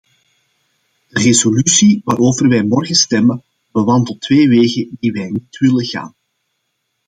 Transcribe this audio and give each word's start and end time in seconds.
De 1.11 1.21
resolutie 1.21 2.01
waarover 2.03 2.47
wij 2.47 2.63
morgen 2.63 2.95
stemmen, 2.95 3.43
bewandelt 3.71 4.21
twee 4.21 4.47
wegen 4.47 4.97
die 4.99 5.11
wij 5.11 5.29
niet 5.29 5.57
willen 5.59 5.85
gaan. 5.85 6.15